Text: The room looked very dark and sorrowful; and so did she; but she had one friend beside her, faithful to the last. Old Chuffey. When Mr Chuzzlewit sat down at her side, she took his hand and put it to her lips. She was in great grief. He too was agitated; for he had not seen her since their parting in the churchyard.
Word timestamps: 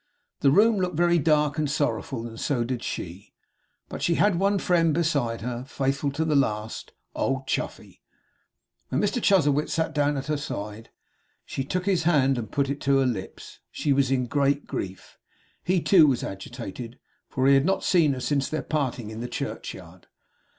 The 0.39 0.49
room 0.49 0.77
looked 0.77 0.97
very 0.97 1.19
dark 1.19 1.59
and 1.59 1.69
sorrowful; 1.69 2.25
and 2.27 2.39
so 2.39 2.63
did 2.63 2.81
she; 2.81 3.35
but 3.87 4.01
she 4.01 4.15
had 4.15 4.39
one 4.39 4.57
friend 4.57 4.95
beside 4.95 5.41
her, 5.41 5.63
faithful 5.65 6.11
to 6.13 6.25
the 6.25 6.35
last. 6.35 6.93
Old 7.13 7.45
Chuffey. 7.45 8.01
When 8.89 8.99
Mr 8.99 9.21
Chuzzlewit 9.21 9.69
sat 9.69 9.93
down 9.93 10.17
at 10.17 10.25
her 10.25 10.37
side, 10.37 10.89
she 11.45 11.63
took 11.63 11.85
his 11.85 12.01
hand 12.01 12.39
and 12.39 12.51
put 12.51 12.67
it 12.67 12.81
to 12.81 12.97
her 12.97 13.05
lips. 13.05 13.59
She 13.69 13.93
was 13.93 14.09
in 14.09 14.25
great 14.25 14.65
grief. 14.65 15.19
He 15.63 15.79
too 15.79 16.07
was 16.07 16.23
agitated; 16.23 16.97
for 17.29 17.45
he 17.45 17.53
had 17.53 17.67
not 17.67 17.83
seen 17.83 18.13
her 18.13 18.19
since 18.21 18.49
their 18.49 18.63
parting 18.63 19.11
in 19.11 19.19
the 19.19 19.27
churchyard. 19.29 20.07